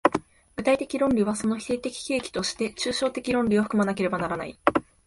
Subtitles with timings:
[0.55, 4.81] 具体的論理はその否定的契機として抽象的論理を含まねばならないが、